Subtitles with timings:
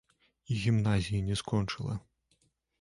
[0.53, 2.01] І гімназіі не скончыла.